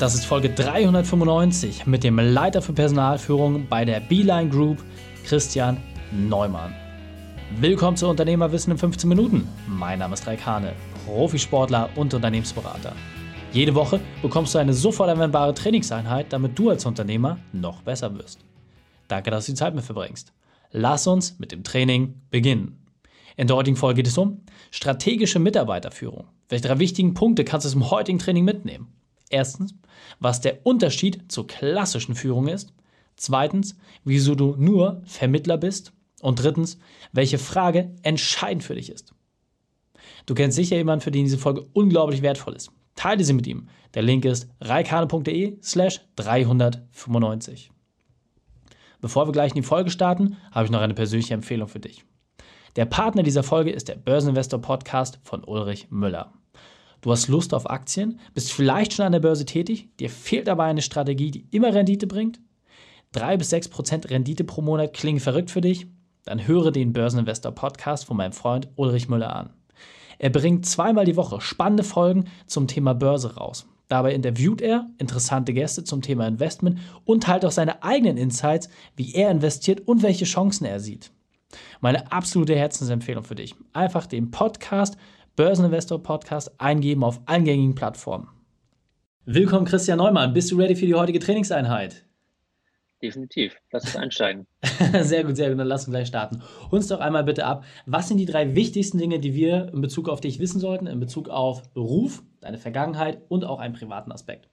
[0.00, 4.82] Das ist Folge 395 mit dem Leiter für Personalführung bei der Beeline Group,
[5.24, 6.74] Christian Neumann.
[7.60, 9.46] Willkommen zu Unternehmerwissen in 15 Minuten.
[9.68, 10.72] Mein Name ist Raik Hane,
[11.06, 12.92] Profisportler und Unternehmensberater.
[13.52, 18.40] Jede Woche bekommst du eine sofort anwendbare Trainingseinheit, damit du als Unternehmer noch besser wirst.
[19.06, 20.32] Danke, dass du die Zeit mit verbringst.
[20.72, 22.84] Lass uns mit dem Training beginnen.
[23.36, 24.40] In der heutigen Folge geht es um
[24.72, 26.26] strategische Mitarbeiterführung.
[26.48, 28.88] Welche drei wichtigen Punkte kannst du zum heutigen Training mitnehmen?
[29.34, 29.74] Erstens,
[30.20, 32.72] was der Unterschied zur klassischen Führung ist.
[33.16, 35.92] Zweitens, wieso du nur Vermittler bist.
[36.22, 36.78] Und drittens,
[37.12, 39.12] welche Frage entscheidend für dich ist.
[40.24, 42.70] Du kennst sicher jemanden, für den diese Folge unglaublich wertvoll ist.
[42.94, 43.68] Teile sie mit ihm.
[43.94, 47.72] Der Link ist reikane.de slash 395.
[49.00, 52.04] Bevor wir gleich in die Folge starten, habe ich noch eine persönliche Empfehlung für dich.
[52.76, 56.32] Der Partner dieser Folge ist der Börseninvestor Podcast von Ulrich Müller.
[57.04, 60.64] Du hast Lust auf Aktien, bist vielleicht schon an der Börse tätig, dir fehlt aber
[60.64, 62.40] eine Strategie, die immer Rendite bringt?
[63.12, 65.86] 3 bis 6 Prozent Rendite pro Monat klingen verrückt für dich?
[66.24, 69.50] Dann höre den Börseninvestor Podcast von meinem Freund Ulrich Müller an.
[70.18, 73.66] Er bringt zweimal die Woche spannende Folgen zum Thema Börse raus.
[73.88, 79.12] Dabei interviewt er interessante Gäste zum Thema Investment und teilt auch seine eigenen Insights, wie
[79.12, 81.10] er investiert und welche Chancen er sieht.
[81.82, 83.54] Meine absolute Herzensempfehlung für dich.
[83.74, 84.96] Einfach den Podcast
[85.36, 88.28] Börseninvestor Podcast eingeben auf allen gängigen Plattformen.
[89.24, 90.32] Willkommen, Christian Neumann.
[90.32, 92.04] Bist du ready für die heutige Trainingseinheit?
[93.02, 93.56] Definitiv.
[93.72, 94.46] Lass uns einsteigen.
[95.00, 95.58] sehr gut, sehr gut.
[95.58, 96.40] Dann lass uns gleich starten.
[96.70, 97.64] Uns doch einmal bitte ab.
[97.84, 101.00] Was sind die drei wichtigsten Dinge, die wir in Bezug auf dich wissen sollten, in
[101.00, 104.48] Bezug auf Beruf, deine Vergangenheit und auch einen privaten Aspekt?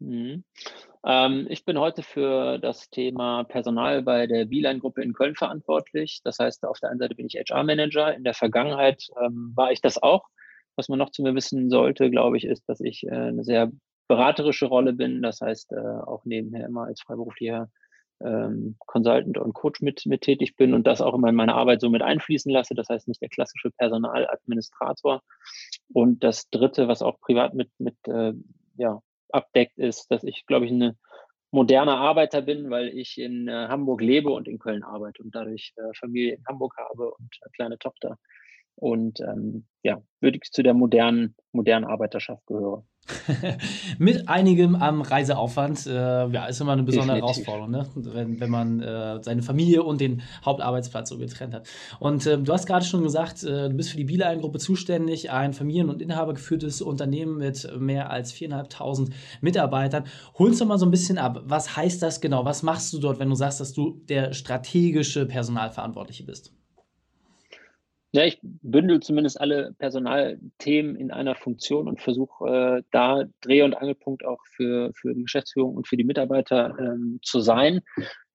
[0.00, 0.42] Mhm.
[1.06, 6.20] Ähm, ich bin heute für das Thema Personal bei der Beeline-Gruppe in Köln verantwortlich.
[6.24, 8.12] Das heißt, auf der einen Seite bin ich HR-Manager.
[8.12, 10.26] In der Vergangenheit ähm, war ich das auch.
[10.74, 13.70] Was man noch zu mir wissen sollte, glaube ich, ist, dass ich äh, eine sehr
[14.08, 15.22] beraterische Rolle bin.
[15.22, 17.70] Das heißt, äh, auch nebenher immer als freiberuflicher
[18.20, 21.82] ähm, Consultant und Coach mit, mit tätig bin und das auch immer in meine Arbeit
[21.82, 22.74] so mit einfließen lasse.
[22.74, 25.22] Das heißt, nicht der klassische Personaladministrator.
[25.92, 28.32] Und das Dritte, was auch privat mit, mit äh,
[28.76, 29.00] ja,
[29.30, 30.96] abdeckt, ist, dass ich, glaube ich, eine
[31.50, 35.72] moderne Arbeiter bin, weil ich in äh, Hamburg lebe und in Köln arbeite und dadurch
[35.76, 38.18] äh, Familie in Hamburg habe und eine kleine Tochter.
[38.76, 42.84] Und ähm, ja, würde ich zu der modernen, modernen Arbeiterschaft gehöre.
[43.98, 45.86] Mit einigem am Reiseaufwand.
[45.86, 47.46] Äh, ja, ist immer eine besondere Definitiv.
[47.46, 48.14] Herausforderung, ne?
[48.14, 51.68] wenn, wenn man äh, seine Familie und den Hauptarbeitsplatz so getrennt hat.
[52.00, 55.52] Und äh, du hast gerade schon gesagt, äh, du bist für die Bielein-Gruppe zuständig, ein
[55.52, 60.04] familien- und inhabergeführtes Unternehmen mit mehr als 4.500 Mitarbeitern.
[60.38, 61.42] Hol uns doch mal so ein bisschen ab.
[61.44, 62.44] Was heißt das genau?
[62.44, 66.52] Was machst du dort, wenn du sagst, dass du der strategische Personalverantwortliche bist?
[68.16, 73.74] Ja, ich bündel zumindest alle Personalthemen in einer Funktion und versuche äh, da Dreh- und
[73.74, 77.82] Angelpunkt auch für, für die Geschäftsführung und für die Mitarbeiter ähm, zu sein.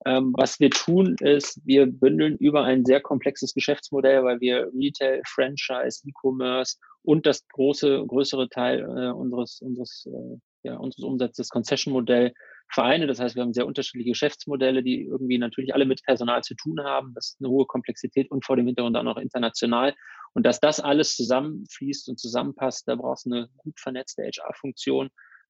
[0.05, 5.23] Ähm, was wir tun, ist, wir bündeln über ein sehr komplexes Geschäftsmodell, weil wir Retail,
[5.25, 12.33] Franchise, E-Commerce und das große, größere Teil äh, unseres, unseres, äh, ja, unseres Umsatzes, Concession-Modell
[12.73, 13.07] Vereine.
[13.07, 16.81] Das heißt, wir haben sehr unterschiedliche Geschäftsmodelle, die irgendwie natürlich alle mit Personal zu tun
[16.83, 17.13] haben.
[17.13, 19.93] Das ist eine hohe Komplexität und vor dem Hintergrund auch noch international.
[20.33, 25.09] Und dass das alles zusammenfließt und zusammenpasst, da brauchst du eine gut vernetzte HR-Funktion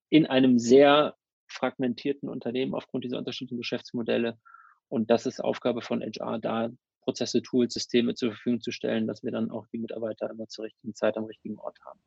[0.09, 1.15] in einem sehr
[1.47, 4.39] fragmentierten Unternehmen aufgrund dieser unterschiedlichen Geschäftsmodelle.
[4.87, 6.69] Und das ist Aufgabe von HR, da
[7.01, 10.65] Prozesse, Tools, Systeme zur Verfügung zu stellen, dass wir dann auch die Mitarbeiter immer zur
[10.65, 11.99] richtigen Zeit am richtigen Ort haben.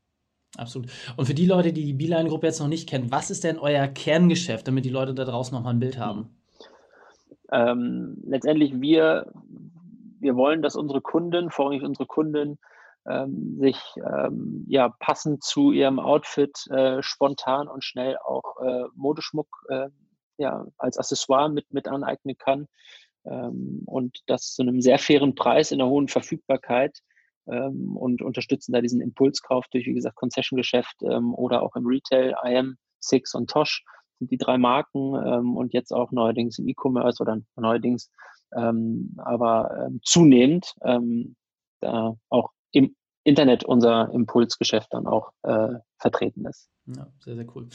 [0.57, 0.89] Absolut.
[1.17, 3.87] Und für die Leute, die die Beeline-Gruppe jetzt noch nicht kennen, was ist denn euer
[3.89, 6.31] Kerngeschäft, damit die Leute da draußen nochmal ein Bild haben?
[7.51, 9.33] Ähm, letztendlich, wir,
[10.21, 12.59] wir wollen, dass unsere Kunden, vorrangig unsere Kunden,
[13.07, 19.49] ähm, sich ähm, ja, passend zu ihrem Outfit äh, spontan und schnell auch äh, Modeschmuck
[19.69, 19.89] äh,
[20.39, 22.67] ja, als Accessoire mit, mit aneignen kann.
[23.27, 27.01] Ähm, und das zu einem sehr fairen Preis in der hohen Verfügbarkeit
[27.47, 32.35] ähm, und unterstützen da diesen Impulskauf durch, wie gesagt, Concession-Geschäft ähm, oder auch im Retail.
[32.45, 33.85] IM, Six und Tosh
[34.19, 38.11] sind die drei Marken ähm, und jetzt auch neuerdings im E-Commerce oder neuerdings,
[38.57, 41.37] ähm, aber ähm, zunehmend ähm,
[41.81, 42.95] da auch im
[43.25, 46.69] Internet unser Impulsgeschäft dann auch äh, vertreten ist.
[46.87, 47.69] Ja, sehr, sehr cool.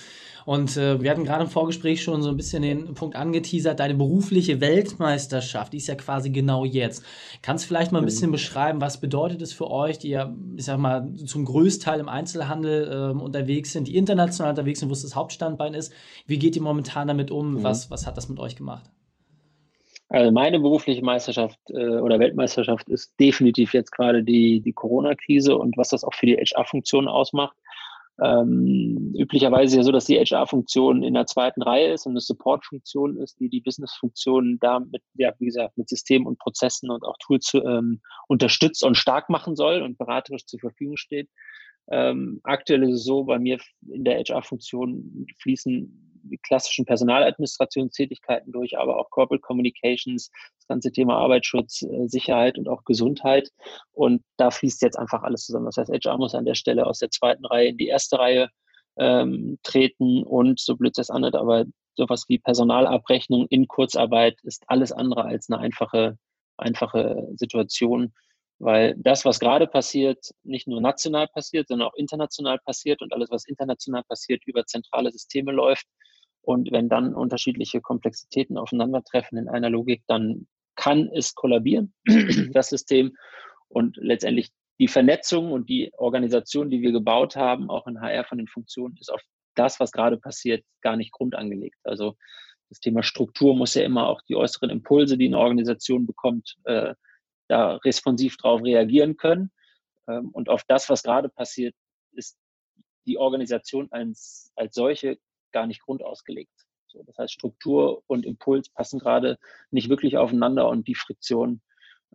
[0.46, 3.96] Und äh, wir hatten gerade im Vorgespräch schon so ein bisschen den Punkt angeteasert, deine
[3.96, 7.04] berufliche Weltmeisterschaft, die ist ja quasi genau jetzt.
[7.42, 8.08] Kannst du vielleicht mal ein mhm.
[8.08, 12.08] bisschen beschreiben, was bedeutet es für euch, die ja, ich sag mal, zum Größteil im
[12.08, 15.92] Einzelhandel äh, unterwegs sind, die international unterwegs sind, wo es das Hauptstandbein ist.
[16.28, 17.56] Wie geht ihr momentan damit um?
[17.56, 17.64] Mhm.
[17.64, 18.92] Was, was hat das mit euch gemacht?
[20.10, 25.78] Also meine berufliche Meisterschaft äh, oder Weltmeisterschaft ist definitiv jetzt gerade die, die Corona-Krise und
[25.78, 27.56] was das auch für die HR-Funktion ausmacht.
[28.22, 33.18] Ähm, üblicherweise ja so, dass die HR-Funktion in der zweiten Reihe ist und eine Support-Funktion
[33.18, 37.16] ist, die die Business-Funktion da mit, ja, wie gesagt, mit Systemen und Prozessen und auch
[37.20, 41.30] Tools ähm, unterstützt und stark machen soll und beraterisch zur Verfügung steht.
[41.92, 43.58] Ähm, aktuell ist es so, bei mir
[43.88, 46.09] in der HR-Funktion fließen
[46.44, 52.84] klassischen Personaladministrationstätigkeiten durch, aber auch Corporate Communications, das ganze Thema Arbeitsschutz, äh, Sicherheit und auch
[52.86, 53.50] Gesundheit.
[53.92, 55.66] Und da fließt jetzt einfach alles zusammen.
[55.66, 58.50] Das heißt, HR muss an der Stelle aus der zweiten Reihe in die erste Reihe
[58.98, 64.92] ähm, treten und so blöd es anhört, aber sowas wie Personalabrechnung in Kurzarbeit ist alles
[64.92, 66.18] andere als eine einfache,
[66.58, 68.14] einfache Situation
[68.60, 73.32] weil das, was gerade passiert, nicht nur national passiert, sondern auch international passiert und alles,
[73.32, 75.86] was international passiert, über zentrale Systeme läuft.
[76.42, 81.94] Und wenn dann unterschiedliche Komplexitäten aufeinandertreffen in einer Logik, dann kann es kollabieren,
[82.54, 83.16] das System.
[83.68, 84.50] Und letztendlich
[84.80, 88.96] die Vernetzung und die Organisation, die wir gebaut haben, auch in HR von den Funktionen,
[89.00, 89.22] ist auf
[89.56, 91.78] das, was gerade passiert, gar nicht grundangelegt.
[91.84, 92.16] Also
[92.70, 96.94] das Thema Struktur muss ja immer auch die äußeren Impulse, die eine Organisation bekommt, äh,
[97.48, 99.52] da responsiv darauf reagieren können.
[100.08, 101.76] Ähm, und auf das, was gerade passiert,
[102.14, 102.38] ist
[103.06, 105.18] die Organisation als, als solche
[105.52, 106.54] gar nicht grundausgelegt.
[106.88, 109.38] So, das heißt, Struktur und Impuls passen gerade
[109.72, 111.62] nicht wirklich aufeinander und die Friktion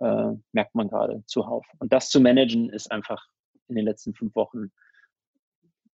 [0.00, 1.66] äh, merkt man gerade zuhauf.
[1.78, 3.26] Und das zu managen ist einfach
[3.68, 4.72] in den letzten fünf Wochen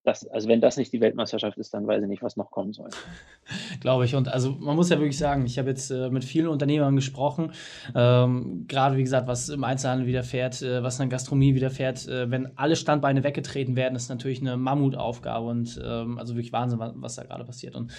[0.08, 2.72] das, also wenn das nicht die Weltmeisterschaft ist, dann weiß ich nicht, was noch kommen
[2.72, 2.88] soll.
[3.80, 4.14] Glaube ich.
[4.14, 7.52] Und also man muss ja wirklich sagen, ich habe jetzt äh, mit vielen Unternehmern gesprochen,
[7.94, 12.30] ähm, gerade wie gesagt, was im Einzelhandel widerfährt, äh, was in der Gastronomie widerfährt, äh,
[12.30, 16.92] wenn alle Standbeine weggetreten werden, ist natürlich eine Mammutaufgabe und ähm, also wirklich Wahnsinn, was,
[16.96, 17.76] was da gerade passiert.
[17.76, 17.92] Und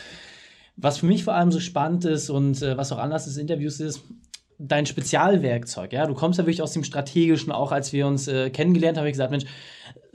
[0.75, 3.79] was für mich vor allem so spannend ist und äh, was auch Anlass des Interviews
[3.79, 4.03] ist,
[4.57, 8.49] dein Spezialwerkzeug, ja, du kommst ja wirklich aus dem Strategischen, auch als wir uns äh,
[8.49, 9.45] kennengelernt haben, habe ich gesagt, Mensch,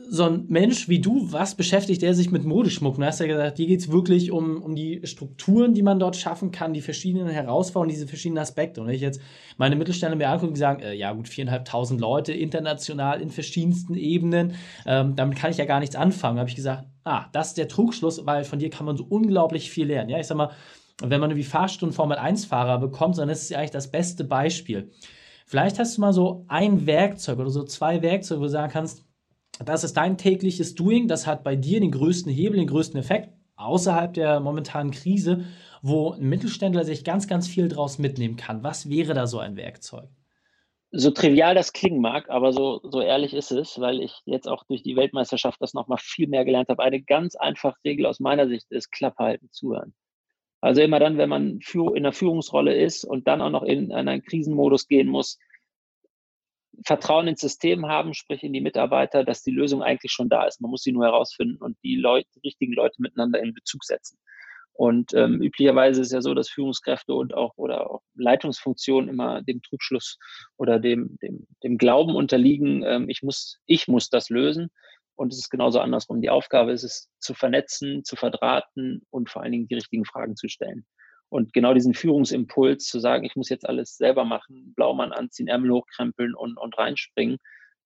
[0.08, 2.96] so ein Mensch wie du, was beschäftigt der sich mit Modeschmuck?
[2.96, 6.16] Du hast ja gesagt, hier geht es wirklich um, um die Strukturen, die man dort
[6.16, 8.80] schaffen kann, die verschiedenen Herausforderungen, diese verschiedenen Aspekte.
[8.80, 9.20] Und wenn ich jetzt
[9.56, 14.54] meine Mittelstände mir angucke, die sagen, äh, ja gut, viereinhalbtausend Leute, international in verschiedensten Ebenen,
[14.86, 16.38] ähm, damit kann ich ja gar nichts anfangen.
[16.38, 19.70] habe ich gesagt, ah, das ist der Trugschluss, weil von dir kann man so unglaublich
[19.70, 20.10] viel lernen.
[20.10, 20.50] Ja, ich sag mal,
[21.02, 24.90] wenn man wie Fahrstunden Formel 1-Fahrer bekommt, dann ist es ja eigentlich das beste Beispiel.
[25.46, 29.04] Vielleicht hast du mal so ein Werkzeug oder so zwei Werkzeuge, wo du sagen kannst,
[29.64, 33.30] das ist dein tägliches Doing, das hat bei dir den größten Hebel, den größten Effekt
[33.56, 35.44] außerhalb der momentanen Krise,
[35.82, 38.64] wo ein Mittelständler sich ganz, ganz viel draus mitnehmen kann.
[38.64, 40.08] Was wäre da so ein Werkzeug?
[40.90, 44.62] So trivial das klingen mag, aber so, so ehrlich ist es, weil ich jetzt auch
[44.64, 46.82] durch die Weltmeisterschaft das nochmal viel mehr gelernt habe.
[46.82, 49.92] Eine ganz einfache Regel aus meiner Sicht ist Klappe halten, zuhören.
[50.60, 54.22] Also immer dann, wenn man in einer Führungsrolle ist und dann auch noch in einen
[54.22, 55.38] Krisenmodus gehen muss,
[56.84, 60.60] Vertrauen ins System haben, sprich in die Mitarbeiter, dass die Lösung eigentlich schon da ist.
[60.60, 64.18] Man muss sie nur herausfinden und die Leute, richtigen Leute miteinander in Bezug setzen.
[64.72, 69.62] Und ähm, üblicherweise ist ja so, dass Führungskräfte und auch oder auch Leitungsfunktionen immer dem
[69.62, 70.18] Trugschluss
[70.56, 74.70] oder dem, dem, dem Glauben unterliegen, ähm, ich, muss, ich muss das lösen.
[75.14, 76.20] Und es ist genauso andersrum.
[76.20, 80.34] Die Aufgabe ist es, zu vernetzen, zu verdrahten und vor allen Dingen die richtigen Fragen
[80.34, 80.84] zu stellen.
[81.34, 85.72] Und genau diesen Führungsimpuls zu sagen, ich muss jetzt alles selber machen, Blaumann anziehen, Ärmel
[85.72, 87.38] hochkrempeln und, und reinspringen,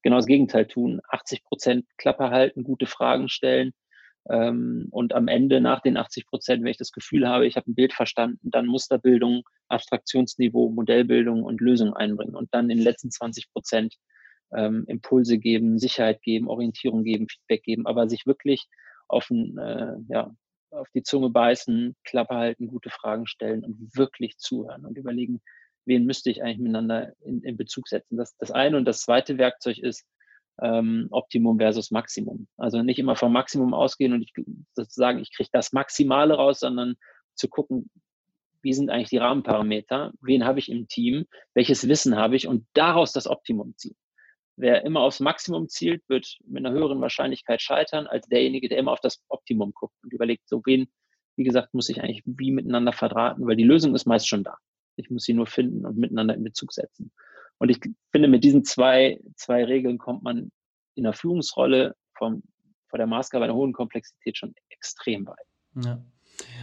[0.02, 1.00] genau das Gegenteil tun.
[1.08, 3.72] 80 Prozent Klappe halten, gute Fragen stellen.
[4.28, 7.70] Ähm, und am Ende, nach den 80 Prozent, wenn ich das Gefühl habe, ich habe
[7.70, 12.36] ein Bild verstanden, dann Musterbildung, Abstraktionsniveau, Modellbildung und Lösung einbringen.
[12.36, 13.94] Und dann in den letzten 20 Prozent
[14.54, 18.66] ähm, Impulse geben, Sicherheit geben, Orientierung geben, Feedback geben, aber sich wirklich
[19.08, 20.34] auf ein, äh, ja,
[20.70, 25.40] auf die Zunge beißen, Klappe halten, gute Fragen stellen und wirklich zuhören und überlegen,
[25.84, 28.16] wen müsste ich eigentlich miteinander in, in Bezug setzen.
[28.16, 30.06] Das, das eine und das zweite Werkzeug ist
[30.60, 32.46] ähm, Optimum versus Maximum.
[32.56, 34.32] Also nicht immer vom Maximum ausgehen und ich,
[34.74, 36.96] sozusagen, ich kriege das Maximale raus, sondern
[37.34, 37.90] zu gucken,
[38.62, 42.66] wie sind eigentlich die Rahmenparameter, wen habe ich im Team, welches Wissen habe ich und
[42.74, 43.96] daraus das Optimum ziehen.
[44.60, 48.90] Wer immer aufs Maximum zielt, wird mit einer höheren Wahrscheinlichkeit scheitern als derjenige, der immer
[48.90, 50.88] auf das Optimum guckt und überlegt, so wen,
[51.36, 54.56] wie gesagt, muss ich eigentlich wie miteinander verdrahten, weil die Lösung ist meist schon da.
[54.96, 57.12] Ich muss sie nur finden und miteinander in Bezug setzen.
[57.58, 57.78] Und ich
[58.10, 60.50] finde, mit diesen zwei, zwei Regeln kommt man
[60.96, 62.42] in der Führungsrolle vom,
[62.88, 65.46] vor der Maßgabe einer hohen Komplexität schon extrem weit.
[65.84, 66.02] Ja.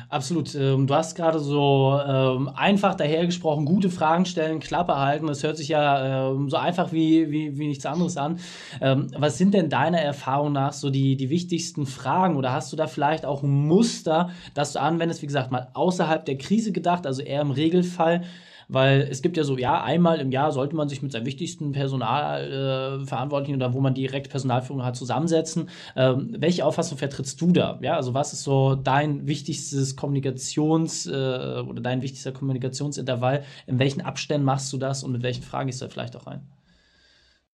[0.09, 0.53] Absolut.
[0.55, 5.27] Ähm, du hast gerade so ähm, einfach dahergesprochen, gute Fragen stellen, Klappe halten.
[5.27, 8.39] Das hört sich ja ähm, so einfach wie, wie, wie nichts anderes an.
[8.81, 12.35] Ähm, was sind denn deiner Erfahrung nach so die, die wichtigsten Fragen?
[12.37, 16.23] Oder hast du da vielleicht auch ein Muster, das du anwendest, wie gesagt, mal außerhalb
[16.25, 18.21] der Krise gedacht, also eher im Regelfall?
[18.67, 21.71] Weil es gibt ja so, ja, einmal im Jahr sollte man sich mit seinem wichtigsten
[21.71, 25.69] Personalverantwortlichen äh, oder wo man direkt Personalführung hat, zusammensetzen.
[25.95, 27.79] Ähm, welche Auffassung vertrittst du da?
[27.81, 33.43] Ja, also was ist so dein wichtigstes Kommunikations- äh, oder dein wichtigster Kommunikationsintervall?
[33.67, 36.27] In welchen Abständen machst du das und mit welchen Fragen gehst du da vielleicht auch
[36.27, 36.41] rein?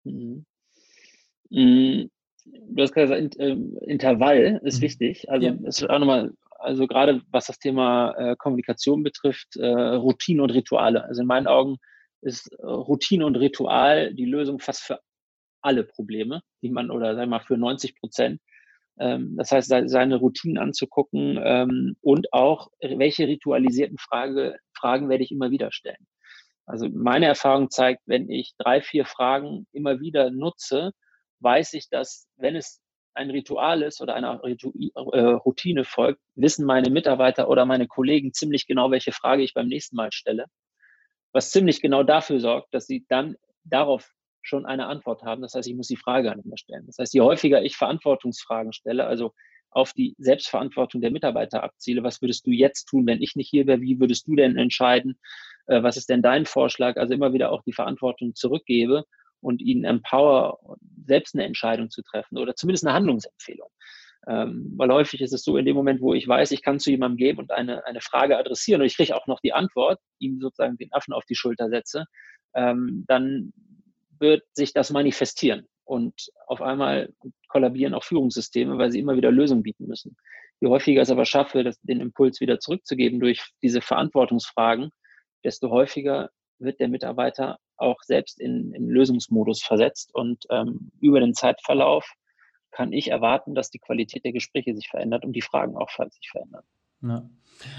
[0.04, 0.46] Mhm.
[1.50, 2.10] Mhm.
[2.46, 4.84] Du hast gesagt, ähm, Intervall ist mhm.
[4.84, 5.30] wichtig.
[5.30, 5.54] Also ja.
[5.64, 11.04] ist auch nochmal also gerade was das Thema äh, Kommunikation betrifft, äh, Routine und Rituale.
[11.04, 11.78] Also in meinen Augen
[12.22, 15.00] ist äh, Routine und Ritual die Lösung fast für
[15.62, 18.42] alle Probleme, die man, oder sagen wir mal für 90 Prozent.
[19.00, 25.32] Ähm, das heißt, seine Routinen anzugucken ähm, und auch, welche ritualisierten Frage, Fragen werde ich
[25.32, 26.08] immer wieder stellen.
[26.66, 30.92] Also meine Erfahrung zeigt, wenn ich drei, vier Fragen immer wieder nutze,
[31.40, 32.82] weiß ich, dass wenn es
[33.14, 38.68] ein Ritual ist oder einer äh, Routine folgt, wissen meine Mitarbeiter oder meine Kollegen ziemlich
[38.68, 40.46] genau, welche Frage ich beim nächsten Mal stelle.
[41.34, 45.42] Was ziemlich genau dafür sorgt, dass sie dann darauf schon eine Antwort haben.
[45.42, 46.86] Das heißt, ich muss die Frage nicht mehr stellen.
[46.88, 49.34] Das heißt, je häufiger ich Verantwortungsfragen stelle, also
[49.70, 53.68] auf die Selbstverantwortung der Mitarbeiter abziele, was würdest du jetzt tun, wenn ich nicht hier
[53.68, 53.82] wäre?
[53.82, 55.20] Wie würdest du denn entscheiden?
[55.68, 56.98] Äh, was ist denn dein Vorschlag?
[56.98, 59.06] Also immer wieder auch die Verantwortung zurückgebe
[59.42, 60.60] und ihnen empower,
[61.06, 63.70] selbst eine Entscheidung zu treffen oder zumindest eine Handlungsempfehlung.
[64.28, 66.92] Ähm, weil häufig ist es so, in dem Moment, wo ich weiß, ich kann zu
[66.92, 70.40] jemandem gehen und eine, eine Frage adressieren und ich kriege auch noch die Antwort, ihm
[70.40, 72.06] sozusagen den Affen auf die Schulter setze,
[72.54, 73.52] ähm, dann
[74.20, 75.68] wird sich das manifestieren.
[75.84, 77.12] Und auf einmal
[77.50, 80.16] kollabieren auch Führungssysteme, weil sie immer wieder Lösungen bieten müssen.
[80.62, 84.92] Je häufiger es aber schaffe, das, den Impuls wieder zurückzugeben durch diese Verantwortungsfragen,
[85.44, 86.30] desto häufiger
[86.60, 90.14] wird der Mitarbeiter auch selbst in, in Lösungsmodus versetzt.
[90.14, 92.14] Und ähm, über den Zeitverlauf
[92.72, 96.30] kann ich erwarten, dass die Qualität der Gespräche sich verändert und die Fragen auch sich
[96.30, 96.64] verändern.
[97.02, 97.30] Ja.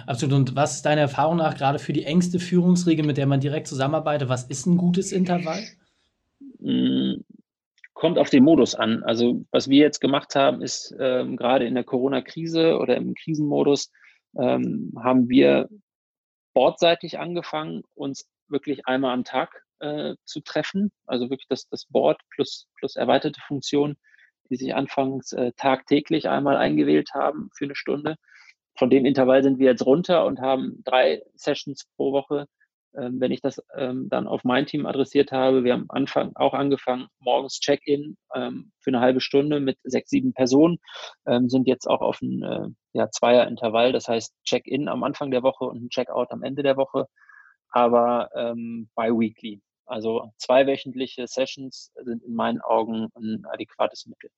[0.06, 0.34] Absolut.
[0.34, 3.66] Und was ist deine Erfahrung nach gerade für die engste Führungsregel, mit der man direkt
[3.66, 4.28] zusammenarbeitet?
[4.28, 5.62] Was ist ein gutes Intervall?
[6.58, 7.22] Mm,
[7.94, 9.02] kommt auf den Modus an.
[9.04, 13.90] Also was wir jetzt gemacht haben, ist ähm, gerade in der Corona-Krise oder im Krisenmodus
[14.38, 15.68] ähm, haben wir
[16.54, 20.90] bordseitig angefangen, uns wirklich einmal am Tag äh, zu treffen.
[21.06, 23.96] Also wirklich das, das Board plus, plus erweiterte Funktionen,
[24.48, 28.16] die sich anfangs äh, tagtäglich einmal eingewählt haben für eine Stunde.
[28.76, 32.46] Von dem Intervall sind wir jetzt runter und haben drei Sessions pro Woche.
[32.94, 36.54] Ähm, wenn ich das ähm, dann auf mein Team adressiert habe, wir haben Anfang auch
[36.54, 40.78] angefangen, morgens Check-in ähm, für eine halbe Stunde mit sechs, sieben Personen,
[41.26, 45.42] ähm, sind jetzt auch auf ein äh, ja, Zweier-Intervall, das heißt Check-in am Anfang der
[45.42, 47.06] Woche und ein Check-out am Ende der Woche
[47.72, 49.60] aber ähm, bi-weekly.
[49.86, 54.30] Also zweiwöchentliche Sessions sind in meinen Augen ein adäquates Mittel.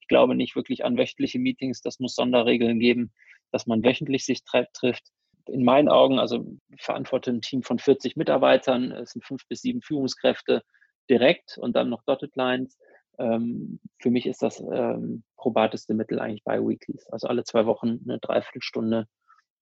[0.00, 1.80] Ich glaube nicht wirklich an wöchentliche Meetings.
[1.80, 3.12] Das muss Sonderregeln geben,
[3.50, 5.04] dass man wöchentlich sich trifft.
[5.46, 6.46] In meinen Augen, also
[6.78, 10.62] verantworte ein Team von 40 Mitarbeitern, es sind fünf bis sieben Führungskräfte
[11.10, 12.78] direkt und dann noch Dotted Lines.
[13.18, 17.06] Ähm, für mich ist das ähm, probateste Mittel eigentlich bei Weeklies.
[17.08, 19.06] Also alle zwei Wochen eine Dreiviertelstunde.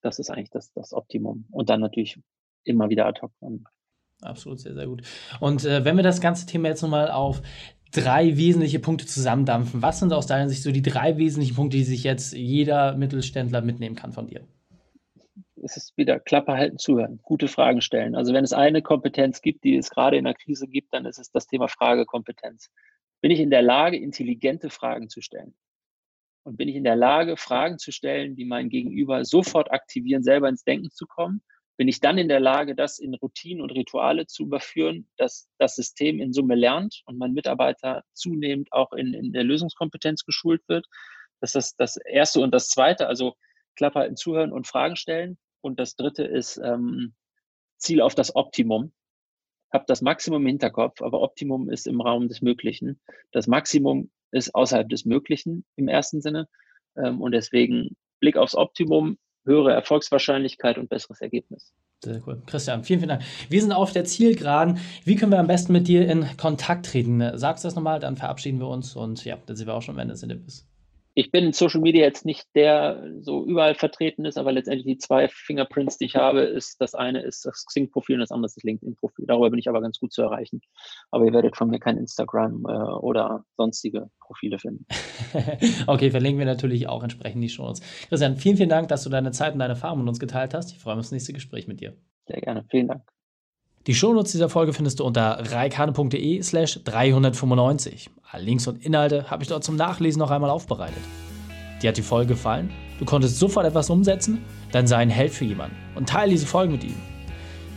[0.03, 1.47] Das ist eigentlich das, das Optimum.
[1.51, 2.21] Und dann natürlich
[2.65, 3.33] immer wieder ad hoc.
[4.23, 5.03] Absolut, sehr, sehr gut.
[5.41, 7.43] Und äh, wenn wir das ganze Thema jetzt nochmal auf
[7.93, 11.85] drei wesentliche Punkte zusammendampfen, was sind aus deiner Sicht so die drei wesentlichen Punkte, die
[11.85, 14.43] sich jetzt jeder Mittelständler mitnehmen kann von dir?
[15.63, 18.15] Es ist wieder Klappe halten, zuhören, gute Fragen stellen.
[18.15, 21.19] Also wenn es eine Kompetenz gibt, die es gerade in der Krise gibt, dann ist
[21.19, 22.71] es das Thema Fragekompetenz.
[23.21, 25.55] Bin ich in der Lage, intelligente Fragen zu stellen?
[26.45, 30.49] Und bin ich in der Lage, Fragen zu stellen, die mein Gegenüber sofort aktivieren, selber
[30.49, 31.43] ins Denken zu kommen
[31.81, 35.77] bin ich dann in der Lage, das in Routinen und Rituale zu überführen, dass das
[35.77, 40.87] System in Summe lernt und mein Mitarbeiter zunehmend auch in, in der Lösungskompetenz geschult wird.
[41.41, 42.41] Das ist das Erste.
[42.41, 43.35] Und das Zweite, also
[43.77, 45.39] Klappe halten, zuhören und Fragen stellen.
[45.63, 47.15] Und das Dritte ist ähm,
[47.79, 48.93] Ziel auf das Optimum.
[49.73, 53.01] Hab das Maximum im Hinterkopf, aber Optimum ist im Raum des Möglichen.
[53.33, 56.47] Das Maximum ist außerhalb des Möglichen im ersten Sinne.
[56.95, 61.73] Ähm, und deswegen Blick aufs Optimum, höhere Erfolgswahrscheinlichkeit und besseres Ergebnis.
[62.03, 62.43] Sehr cool.
[62.47, 63.23] Christian, vielen, vielen Dank.
[63.49, 64.79] Wir sind auf der Zielgeraden.
[65.05, 67.37] Wie können wir am besten mit dir in Kontakt treten?
[67.39, 69.97] Sagst du das nochmal, dann verabschieden wir uns und ja, dann sind wir auch schon
[69.97, 70.70] am Ende des Interviews
[71.21, 74.99] ich bin in Social Media jetzt nicht der so überall vertreten ist, aber letztendlich die
[74.99, 78.57] zwei Fingerprints, die ich habe, ist das eine ist das Xing-Profil und das andere ist
[78.57, 79.27] das LinkedIn-Profil.
[79.27, 80.63] Darüber bin ich aber ganz gut zu erreichen.
[81.11, 84.87] Aber ihr werdet von mir kein Instagram äh, oder sonstige Profile finden.
[85.87, 87.83] okay, verlinken wir natürlich auch entsprechend die Show Notes.
[88.09, 90.73] Christian, vielen, vielen Dank, dass du deine Zeit und deine Erfahrungen mit uns geteilt hast.
[90.73, 91.95] Ich freue mich auf das nächste Gespräch mit dir.
[92.27, 92.65] Sehr gerne.
[92.71, 93.20] Vielen Dank.
[93.87, 98.11] Die Shownotes dieser Folge findest du unter reikane.de slash 395.
[98.31, 101.03] Alle Links und Inhalte habe ich dort zum Nachlesen noch einmal aufbereitet.
[101.81, 102.71] Dir hat die Folge gefallen?
[102.99, 104.45] Du konntest sofort etwas umsetzen?
[104.71, 106.97] Dann sei ein Held für jemanden und teile diese Folge mit ihm.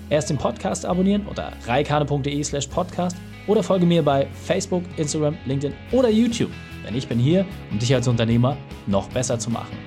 [0.09, 3.15] Erst den Podcast abonnieren unter reikane.de slash podcast
[3.47, 6.51] oder folge mir bei Facebook, Instagram, LinkedIn oder YouTube.
[6.85, 8.57] Denn ich bin hier, um dich als Unternehmer
[8.87, 9.77] noch besser zu machen.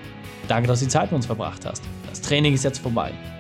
[0.49, 1.83] Danke, dass du die Zeit mit uns verbracht hast.
[2.09, 3.13] Das Training ist jetzt vorbei.